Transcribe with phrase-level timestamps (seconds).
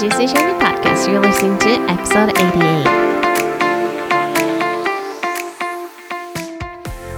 [0.00, 1.12] Juicy Journey Podcast.
[1.12, 2.86] You're listening to episode 88.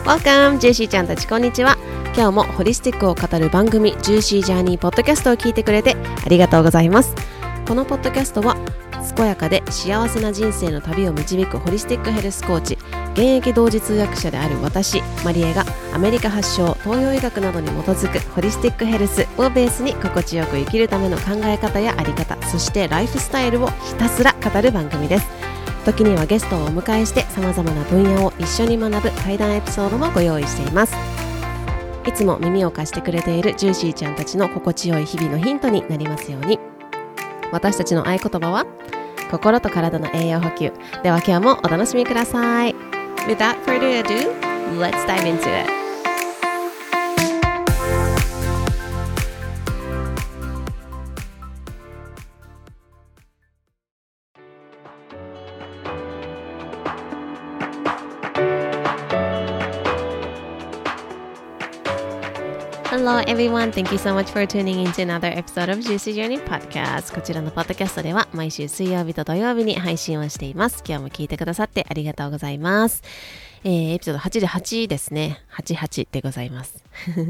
[0.04, 1.78] Welcome, ジューシーちゃんたちこんにちは。
[2.16, 7.14] 今日もホリスティックを語る番組、ジューシージャーニーポッドキャストを聞いてくれてありがとうございます。
[7.68, 8.56] このポッドキャストは
[9.16, 12.78] 健やかで幸せな人生の旅を導くホリスティックヘルスコーチ
[13.12, 25.26] 現役同時通訳者である私マリエがアメリカ発祥東洋医学などに基づくホリスティックヘルスをベースに心地よく生きるための考え方やあり方そしてライフスタイルをひたすら語る番組です。
[25.84, 30.94] 時にはゲストをお迎えして様々な分野を一緒に学ぶ対談エピソードもご用意しています。
[32.06, 36.58] いつも耳を貸してくれているジューシーちゃんたちの心地よい日々のヒントになりますように。
[37.52, 38.66] 私たちの合言葉は
[39.30, 40.72] 心と体の栄養補給。
[41.02, 42.74] では今日もお楽しみください。
[43.26, 44.32] Without further ado,
[44.78, 45.81] let's dive into it.
[63.32, 63.72] Everyone!
[63.72, 73.02] Thank you so much for tuning in to another episode of Juicy Journey Podcast こちらのポッドキャストでは毎週水曜日と土曜日に配信をしています今日も聞いてくださってありがとうございます
[73.64, 75.40] えー、エピソード88ですね。
[75.52, 76.82] 88でございます。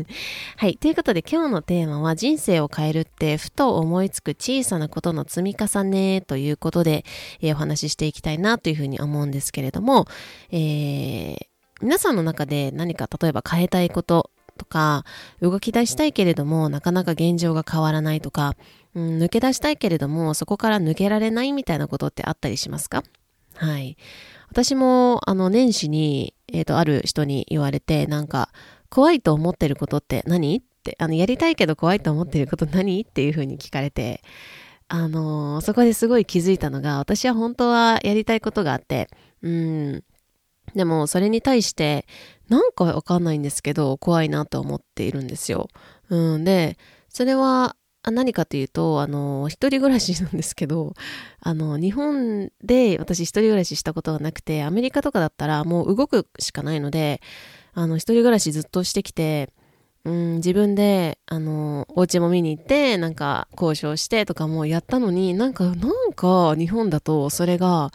[0.57, 0.79] はい。
[0.79, 7.05] ということで今日のテーマは人生を変えるってふと思いつく小さなことの積み重ねということで、
[7.43, 10.07] えー、お話ししていきたいなというふうに思うんですけれども、
[10.51, 11.39] えー、
[11.83, 14.31] 皆さんの中で何か例えば変えたいこと
[14.63, 15.05] とか、
[15.41, 18.55] 動き出したいけれども、なかなか現状が変わらないとか、
[18.95, 23.03] うん、抜け出したいけれども、そこから抜けられないみたいなことってあったりしますか？
[23.57, 23.97] はい。
[24.51, 28.51] 私も、あの、年始に、えっ、ー、と、ある人に言われて、なんか、
[28.91, 30.57] 怖いと思ってることって何？
[30.57, 33.01] って、あの、やりたいけど怖いと思ってること何？
[33.01, 34.23] っていうふうに聞かれて、
[34.89, 39.09] あのー、そこですごい気づいたのが、私は本当はやりたいことがあって、
[39.41, 40.05] うん、
[40.75, 42.07] でも、それに対して、
[42.53, 45.69] なんかわかんないんですけど、怖いなと思っているんですよ。
[46.11, 46.77] うん、で、
[47.09, 50.93] それは、何かというと、あの、一人暮らしなんですけど、
[51.41, 57.23] あの、日本で私一人暮らししたことがなくて、アメリカとかだったらもう動くしかないので、
[57.73, 59.51] あの、一人暮らしずっとしてきて、
[60.05, 65.73] うん、自分で、あの、お家も見に行って、なんか交渉してとかもやったのに、なんか、な
[66.09, 67.93] んか日本だとそれが、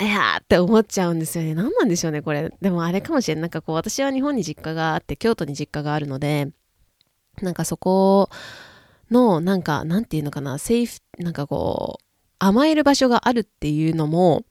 [0.00, 1.54] いやーって思っちゃうんですよね。
[1.54, 2.52] 何なんでしょうね、これ。
[2.60, 3.42] でもあれかもしれない。
[3.42, 6.50] なんかこう、私は日本に実家があって、京都に実家があるので、
[7.42, 8.28] なんかそこ
[9.10, 12.04] の、なんか、なんていうのかな、セーフ、なんかこう、
[12.40, 14.44] 甘える場所があるっていうのも、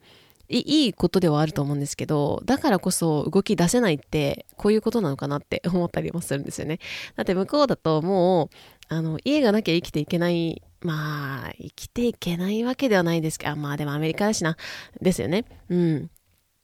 [0.50, 6.80] いいことではあると思うんですけど、だからこそ動き出せないって、こういうことなのかなって 思ったりもするんですよね。
[7.16, 8.50] だって向こうだともう、
[8.90, 14.58] あの、家がなきゃ生きていけないまあ、生きていけないわけではないですけど、まあでもアメリカだしな、
[15.02, 15.46] ですよね。
[15.70, 16.10] うん。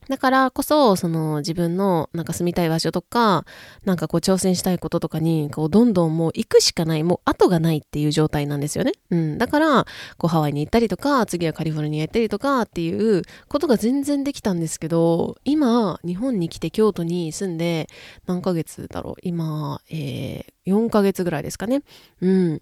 [0.07, 3.45] だからこそ、その自分のなんか住みたい場所とか、
[3.85, 8.93] なんかこう挑戦したいこととかに、こうどんどんもう行くしかない、もう後がないっていう状態なんですよね。
[9.11, 9.37] うん。
[9.37, 9.85] だから、
[10.17, 17.87] こうハワイに行ったりとか、次はカリフォルニア行ったりとかっていうことが全然できたんですけど、今、日本に来て京都に住んで
[18.25, 19.15] 何ヶ月だろう？
[19.21, 21.83] 今、えー、4ヶ月ぐらいですかね。
[22.21, 22.61] うん。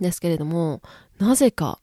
[0.00, 0.82] ですけれども、
[1.18, 1.80] なぜか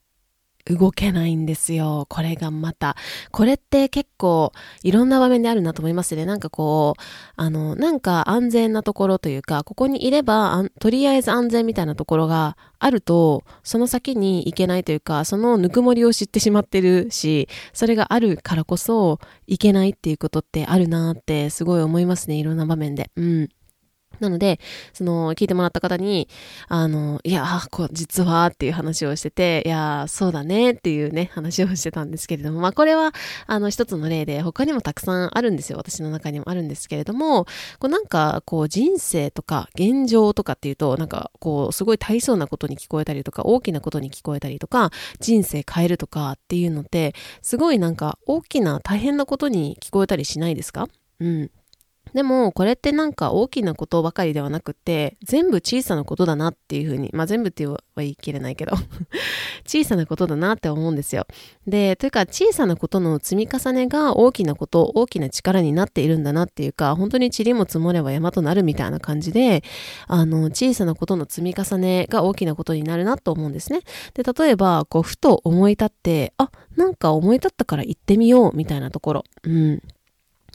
[0.70, 2.06] 動けないんですよ。
[2.10, 2.96] これがまた。
[3.32, 4.52] これって結構
[4.84, 6.26] いろんな場面であるなと思いますね。
[6.26, 7.02] なんかこう、
[7.36, 22.36] あの、なんか安全なところというか、ここにいれば、とりあえず安全みたいなところがあると、その先に行けないというか、そのぬくもりを知ってしまってるし、それがあるからこそ、行けないっていうことってあるなってすごい思いますね。
[22.36, 23.10] いろんな場面で。
[23.16, 23.50] うん。
[24.20, 24.60] なので、
[24.94, 26.28] その、聞いてもらった方に、
[26.68, 33.12] あの、いや、こ、実はっていう話をしてて、いや、そうだねっていうね、話をしてたんですけれども、まあ、これは、
[33.46, 35.78] あの、一つの例で、他にもたくさんあるんですよ。
[35.78, 37.46] 私の中にもあるんですけれども、
[37.78, 44.90] こう、なんか、こう、人生とか、現状とかっていうと、なんか、こう、すごい大層なことに聞こえたりとか、大きなことに聞こえたりとか、
[45.20, 47.14] 人生変えるとかっていうのって、
[47.44, 50.88] すごいなんか、大きな大変なことに聞こえたりしないですか？
[51.20, 51.52] うん。
[52.18, 58.76] でも、これってなんか大きなことばかりではなくて、全部小さなことだなっていうふうに、まあ全部っては言い切れないけど
[59.68, 61.28] 小さなことだなって思うんですよ。
[61.68, 69.64] で、というか小さなことの積み重ねが大きなこと、大きな力になっているんだなっていうか、本当に塵も積もれば山となるみたいな感じで、
[70.08, 73.82] あの、小さなことの積み重ねが大きなことになるなと思うんですね。
[74.16, 79.24] で、例えば、こう、ふと思い立って、あ、なんか思い立ったから行ってみようみたいなところ。
[79.44, 79.84] うん。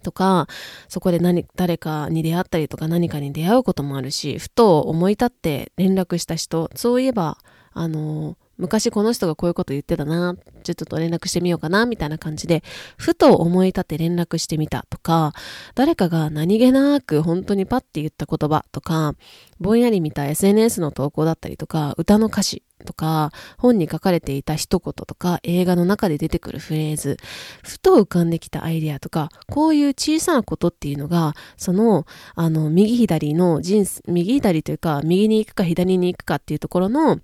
[0.03, 0.47] とか、
[0.89, 7.39] そこで何、誰かに出会ったりとか何かに出会うこともあるし、ふと思い立って連絡した人、そういえば、
[7.73, 12.63] あの、昔この人がこういうこと言ってたな、ちょっと連絡してみようかな、みたいな感じで、
[12.97, 15.33] ふと思い立って連絡してみたとか、
[15.75, 19.15] 誰かが何気なく本当にパッて言った言葉とか、
[19.61, 27.17] ぼんやり見た SNS の投稿だったりとか、歌の歌詞とか、本に書かれていた一言とか、映画の中で出てくるフレーズ、
[27.63, 37.21] ふと浮かんできたアイデアとか、こういう小さなことっていうのが、その、あの、右左の人生、右左というか、右に行くか左に行くかっていうところの、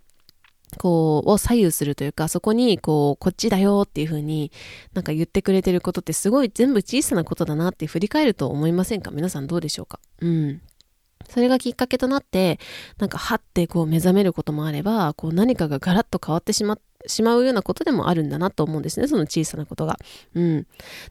[0.77, 4.53] こう、を左右するというか、そこに、こう、こっちだよっていう風に
[4.93, 9.11] なんか言ってくれてることってすごい全部小さなことだなって振り返ると思いませんか？
[9.11, 9.99] 皆さんどうでしょうか？
[10.21, 10.61] うん。
[11.29, 12.59] それがきっかけとなって、
[12.99, 19.07] なんか、はってこう目覚めることもあれば、こう何かがガラッと変わってしまっしまうようなことでもあるんだなと思うんですね。
[19.07, 19.99] その小さなことが。
[20.35, 20.67] うん。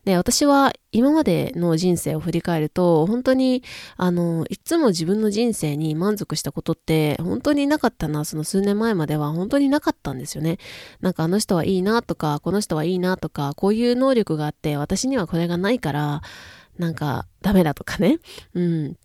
[0.05, 3.63] で、私は今までの人生を振り返ると、本当に、
[3.95, 8.25] あの、いつも自分の人生に満足したことって本当になかったな。
[8.25, 10.57] その数年前までは本当になかったんですよね。
[11.01, 16.21] なんかあの人はいいなとか、この人はいいなとか、こういう能力があって、私にはこれがないから、
[16.77, 18.19] なんかダメだとかね。
[18.53, 18.97] うん。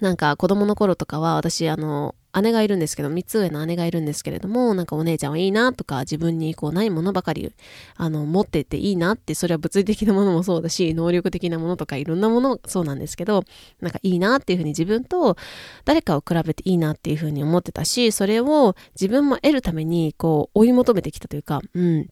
[0.00, 7.52] なんか子供の頃とかは私あの姉がいるんですけど、三つ上の姉がいるんですけれども、なんかお姉ちゃんはいいなとか、自分にこうないものばかり、
[7.96, 13.44] あの、持ってていいなって、それは物理的なものもそうだし、能力的なものとかいろんなものそうなんですけど、
[13.80, 15.36] なんかいいなっていうふうに自分と
[15.84, 22.08] 誰かを比べていいなっていうふうに思ってたし、それを自分も得るためにこう追い求めてきたというか、うん。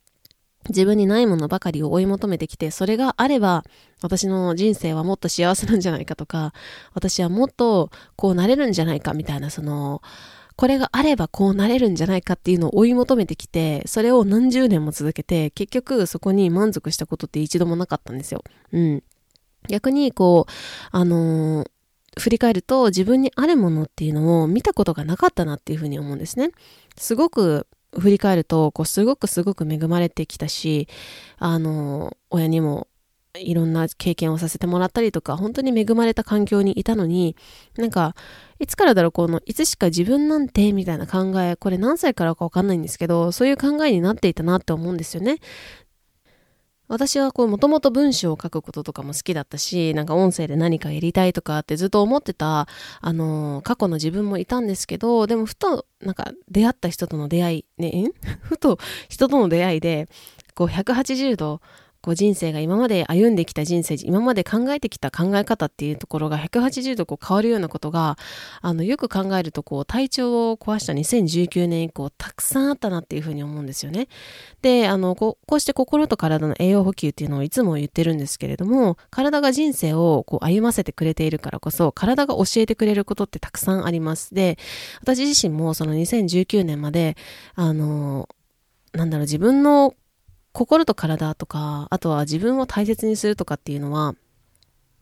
[0.69, 3.65] 自分にないものばかりを追い求めてきて、それがあれば、
[4.03, 6.53] 私の人生はもっと幸せなんじゃないかとか、
[6.95, 10.03] 私はもっとこうなれるんじゃないかみたいな、その、
[10.57, 18.45] これがあればこうなれるんじゃないかっていうのを追い求めてきて、それを何十年も続けて、結局そこに満足したことって一度もなかったんですよ。
[18.73, 19.03] うん。
[19.69, 20.53] 逆に、こう、
[20.91, 21.71] あのー、
[22.19, 26.51] 振り返ると自分にあるものっていうのを見たことがなかったなっていうふうに思うんですね。
[26.97, 27.67] すごく
[27.98, 30.88] 振り返ると、こう、すごくすごく恵まれてきたし、
[31.38, 32.88] あの、親にも
[33.38, 37.37] いろんな経験をさせてもらったりとか、本当に恵まれた環境にいたのに、
[37.76, 38.16] なんか、
[38.58, 45.38] いつからだろう、この、いつしか自分なんて、みたいな考え、これ何歳からかわかんないんですけど、そういう考えになっていたなって思うんですよね。
[46.90, 52.66] 私はこう、もともと文章を書くこととかも好きだったし、なんか音声で何かやりたいとかってずっと思ってた、
[53.00, 58.10] あのー、過去の自分もいたんですけど、でもふと、なんか出会った人との出会い、ね、
[58.42, 60.08] ふと人との出会いで、
[60.56, 61.60] こう180度
[62.02, 68.17] こう人生が今まで歩んできた人生、今まで考えてきた考え方っていうところが180度こう変わるようなことが、
[68.62, 74.08] あの、よく考えるとこう体調を壊した2019年以降たくさんあったなっていうふうに思うんですよね。
[74.62, 84.35] で、あの、こうこうして心と体の栄養補給っていうのをいつも言ってるんですけれども、体が人生をこう歩ませてくれているからこそ、体が教えてくれることってたくさんあります。
[84.35, 84.58] で、
[85.02, 87.19] 私自身もその2019年まで、
[87.56, 88.26] あの、
[88.93, 89.94] なんだろう、自分の
[90.61, 94.15] 心と体とか、あとは自分を大切にするとかっていうのは、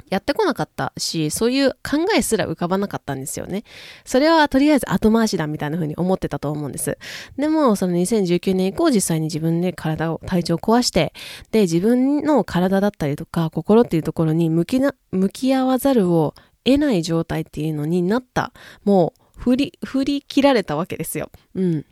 [0.09, 3.65] やってこなかったし、そういう考えすら浮かばなかったんですよね。
[4.05, 6.97] それはとりあえず後回しだみたいな風に思ってたと思うんです。
[7.37, 11.13] でも、その2019年以降実際に自分で体を、体調を壊して、
[11.51, 18.53] で、自分の体だったりとか心っていうところに向きな、向き合わざるを得ない状態っていうのになった。
[18.85, 21.33] もう、振り、振り切られたわけですよ。
[21.57, 21.85] うん。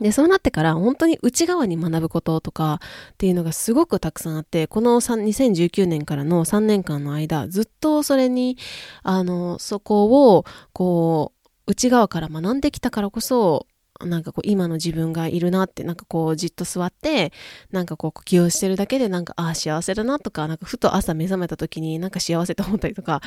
[0.00, 2.80] で、そうなってから本当に内側に学ぶこととか
[3.12, 8.56] っていうのがすごくたくさんあって、この2019年からの3年間の間、ずっとそれに、
[9.02, 13.66] あの、そこを、こう、内側から学んできたからこそ、
[14.06, 17.32] なんかこう今の自分がいるなってなんかこうじっと座って
[17.70, 23.20] なんかこう呼吸をしてるだけでなんかああ幸せだなとかなんかふと朝目覚めた時になんか幸せと思ったりとか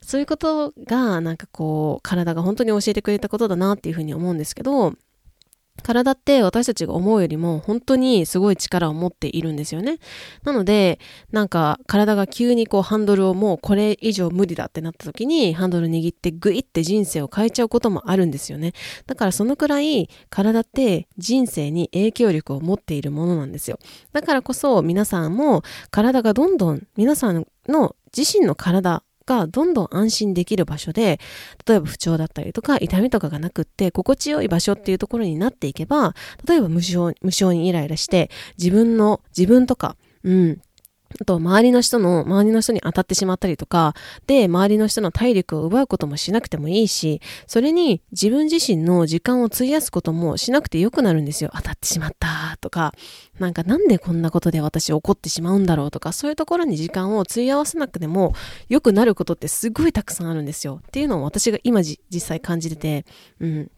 [0.00, 4.94] そういうことがなんかこう体が本当に教えてくれたことだなっていうふうに思うんですけど
[5.82, 9.98] 体って私たちが思うよりも本当にすごい力を持っているんですよね。
[10.44, 10.98] なので、
[11.32, 18.72] なんか体が急にこうハンドルをもうこれ以上無理だってなった時にハンドル握ってグイって人生を変えちゃうこともあるんですよね。
[19.06, 23.78] だからそのくらい体って人生に影響力を持っているものなんですよ。
[24.12, 29.02] だからこそ皆さんも体がどんどん皆さんの自身の体
[29.32, 31.18] がどんどん安心できる場所で、
[31.66, 36.14] 例えば不調だったりとか痛みとかがなくって心地よい場所っていうところになっていけば、
[36.46, 40.60] 例えば無償無償にイライラして自分の、自分とか、うん、
[41.20, 43.94] あと、周りの人の、周りの人に当たってしまったりとか、
[44.26, 51.50] で、周りの人の体力を奪うこともしなくてもいいし、それに自分自身の時間を費やすこともしなくてよくなるんですよ。
[51.54, 52.94] 当たってしまったとか、
[53.38, 58.34] なんかなんでこんなことで私怒ってしまうんだろうとか、そういうところに時間を費やさなくても
[58.68, 60.80] 良くなることってすごいたくさんあるんですよ。
[60.86, 63.04] っていうのを私が今じ実際感じてて、
[63.40, 63.70] うん。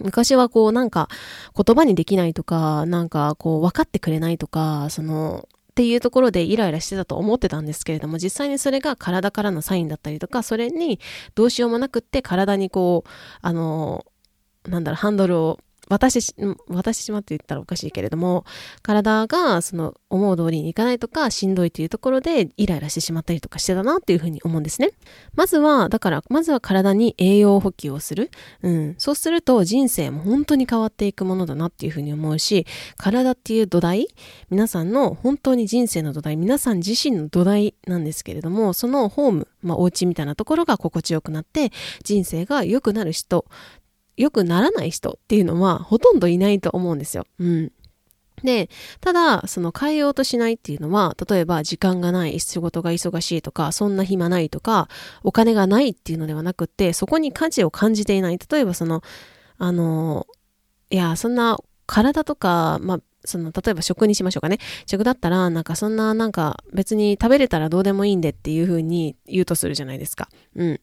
[0.00, 1.08] 昔はこうなんか
[1.56, 11.00] 言葉にできないとか、なんかこう分かってくれないとか、その、っていうところでイライラしてたと思ってたんですけれども、実際にそれが体からのサインだったりとか、それに
[11.34, 13.10] どうしようもなくって体にこう、
[13.42, 14.06] あの、
[14.68, 16.34] なんだろう、ハンドルを渡してし、
[17.12, 18.44] まって言ったらおかしいけれども、
[18.82, 24.90] 体がその思う通りにいかないとか、しんどいというところでイライラしてしまったりとかしてたなっていうふうに思うんですね。
[25.34, 28.30] まずは、だから、まずは体に栄養補給をする。
[28.62, 28.94] うん。
[28.98, 34.08] そうすると人生も本当に変わっていくものだなっていうふうに思うし、体っていう土台、
[34.50, 41.72] 皆さんの本当に人生の土台、皆さん自身の土台なんですけれども、そのホーム、まあお家みたいなところが心地よくなって、
[42.02, 43.44] 人生が良くなる人
[44.16, 47.26] 良くならない人っていうのはほとんどいないと思うんですよ。
[47.38, 47.72] うん。
[48.42, 48.68] で、
[49.00, 54.88] ただ、その変えようとしないっていうのは、例えば時間がない、仕事が忙しいとか、そんな暇ないとか、
[55.22, 58.38] お金がないっていうのではなくって、そこに価値を感じていない。
[58.38, 59.02] 例えばその、
[59.58, 60.26] あの、
[60.90, 64.58] いや、そんな体とか、まあ、その、例えば食にしましょうかね。
[64.86, 70.28] 食だったら、なんかそんな、なんか別に食べれたらどうでもいいんでっていうふうに言うとするじゃないですか。
[70.54, 70.80] うん。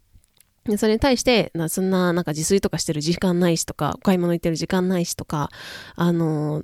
[0.78, 5.50] それに対して、そんななんか自炊とかしてる時間ないしとか、お買い物行ってる時間ないしとか、
[5.96, 6.64] あの、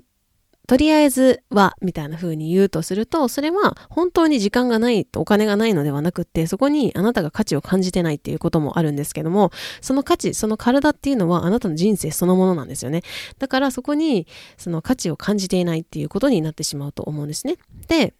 [0.68, 13.04] とりあえずは、みたいな風に言うとすると、それは本当に時間がないとお金がないのではなくって、そこにあなたが価値を感じてないっていうこともあるんですけども、その価値、その体っていうのはあなたの人生そのものなんですよね。
[13.40, 14.28] だからそこに
[14.58, 17.56] その価値を感じていないっていうことになってしまうと思うんですね。
[17.88, 18.14] で、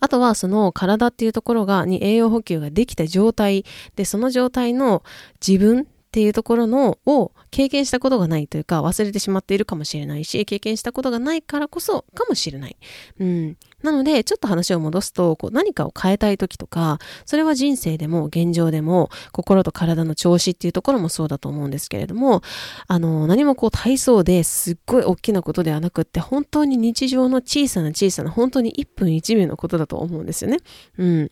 [0.00, 3.64] あとはその体っていうところが、に栄養補給ができた状態。
[3.96, 5.02] で、その状態の
[5.46, 12.76] 自分っていうところのを経験したことがないというか忘れてしまっているかもしれないし経験したことがないからこそかもしれない。
[13.18, 13.56] うん。
[13.82, 22.42] なのでちょっと話を戻すとこう何かを変えたい時とかそれは人生でも現状でも心と体の調子っていうところもそうだと思うんですけれども
[22.86, 30.58] あの何もこう体操ですっごい大きなことではなくって本当に日常の小さな小さな本当に1分1秒のことだと思うんですよね。
[30.96, 31.30] うん。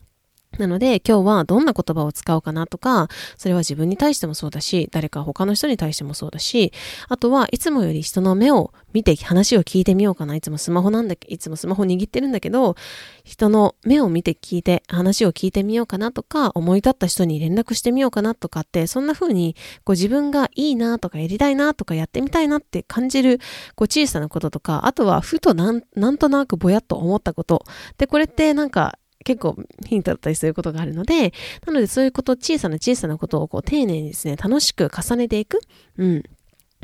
[0.59, 6.73] なので今日はどんな言葉を使おうかなとか、それは自分に対してもそうだし、誰か他の人に対してもそうだし、
[7.09, 10.37] あとはいつもより人の目を見て話を聞いてみようかな。
[10.37, 12.77] いつもスマホなんだけいつもスマホ握ってるんだけど、
[13.25, 23.39] 人の目を見て聞いて話を聞いてみようかなとか、思い立った人に連絡してみようかなとかって、そんな風にこう自分がいいなとかやりたいなとかやってみたいなって感じる
[23.75, 27.65] こう小さなこととか、あとはふとなんなんとなくぼやっと思ったこと。
[27.99, 31.33] で、これってなんか結構ヒントだったりすることがあるので、
[31.67, 35.61] なのでそういうこと、小さな小さなことをこう丁寧にですね、楽しく重ねていく。
[35.99, 36.23] うん。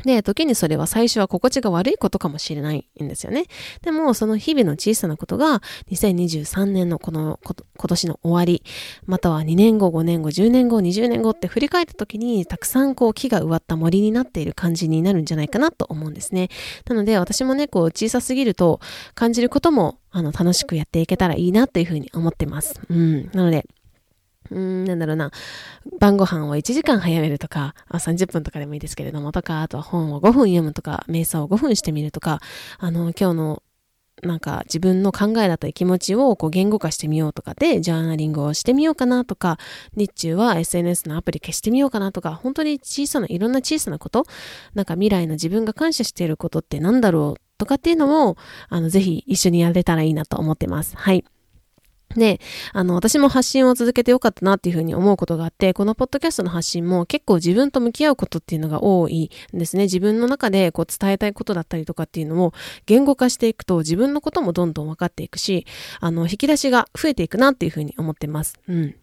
[0.05, 3.45] で、時にそれは最初は心地が悪いことかもしれないんですよね。
[3.81, 7.55] でも、その日々の小さなことが、2023年のこの、今
[7.87, 8.63] 年の終わり、
[9.05, 16.49] または2年後、5年後、10年後、20年後って振り返った時に、たくさんこう木が植わった森になっている感じになるんじゃないかなと思うんですね。
[16.87, 18.79] なので、私もね、こう小さすぎると
[19.15, 22.79] 感じることも、あの、楽しくやっていけたらいいなというふうに思ってます。
[22.89, 23.29] うん。
[23.33, 23.65] なので、
[24.51, 25.31] うん、なんだろうな。
[25.99, 32.39] 晩ご飯を1時間早めるとか、30分とかでもいいですけれども、とか、あとは本を5分読むとか、瞑想を5分してみるとか、
[32.77, 33.63] あの、今日の
[34.23, 39.57] なんか自分の考えだったり気持ちをこう言語化してみようとかで、ジャーナリングをしてみようかなとか、
[39.95, 44.25] 日中は SNS のアプリ消してみようかなとか、本当に小さな、いろんな小さなこと、
[44.73, 48.37] なんか未来の自分が感謝していることって何だろうとかっていうのも、
[48.69, 50.95] あの、ぜひ一緒にやれたらいいなと思ってます。
[50.97, 51.23] はい。
[52.15, 52.39] で、
[52.73, 59.83] あの、私も発信を続けてよかったなっていうふうに思うことがあって、このポッドキャストの発信も結構自分と向き合うことっていうのが多いんですね。
[59.83, 62.53] 自分の中でこう伝えたいことだったりとかっていうのを
[62.85, 65.65] 言語化していくと自分のこともどんどん分かっていくし、
[65.99, 68.55] あの、引き出しが増えていくなっていうふうに思ってます。
[68.67, 68.95] うん。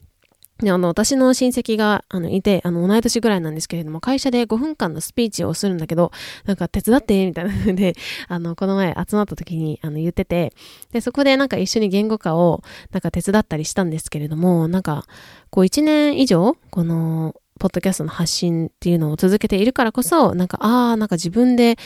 [0.58, 6.12] で、あの、私の親戚が、あの、いて、あの、同い年ぐらいなんですけれども、会社で5分間のスピーチをするんだけど、
[6.46, 7.94] なんか手伝って、みたいなの で、
[8.28, 10.54] あの、この前集まった時に、あの、言ってて、
[10.92, 15.04] で、そこでなんか一緒に言語化を、なんか手伝ったりしたんですけれども、なんか、
[15.50, 21.76] こう1年以上、この、ポッドキャストの発信っていうのを続けているからこそ、なんか、ああ、なんか自分で、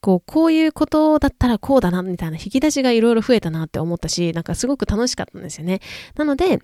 [0.00, 5.80] こう、こういうことだったらこうだな、みたいな引き出しがいろいろ増えたなって思ったし、なんかすごく楽しかったんですよね。
[6.16, 6.60] なので、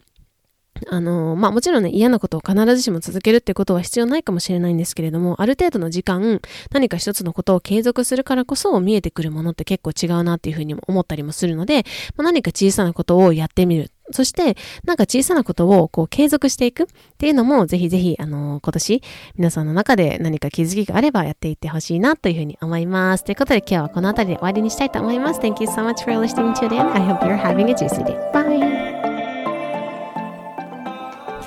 [0.89, 11.85] あの、まあ、もちろんね、嫌なことを必ずしも続けるってことは必要ないかもしれないんですけれども、ある程度の時間、何か一つのことを継続するからこそ見えてくるものって結構違うなっていうふうにも思ったりもするので、
[12.17, 13.91] まあ、何か小さなことをやってみる。
[14.11, 16.87] そして、なんか小さなことをこう継続していくっ
[17.19, 19.03] ていうのも、ぜひぜひ、あの、今年、
[19.37, 23.25] 皆さんの中で何か気づきがあればやっていってほしいなというふうに思います。
[23.25, 25.41] ということで、今日はこの辺りで終わりにしたいと思います。
[25.41, 28.33] Thank you so much for listening to the n I hope you're having a juicy day.
[28.33, 28.88] Bye!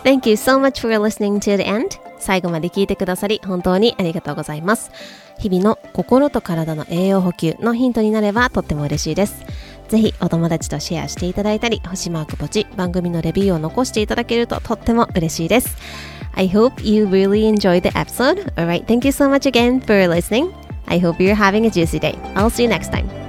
[0.04, 2.00] Thank you so much for listening to the end.
[2.18, 4.92] 最後まで聞いてくださり本当にありがとうございます。
[5.40, 9.44] 日々の心と体の栄養補給のヒントになればとっても嬉しいです。
[9.90, 15.76] ぜひお友達とシェアしていただいたり、星マークポチ、番組のレビューを残していただけるととっても嬉しいです。
[16.36, 18.54] I hope you really enjoyed the episode.
[18.54, 20.52] Alright, thank you so much again for listening.
[20.88, 22.18] I hope you're having a juicy day.
[22.36, 23.21] I'll see you next time.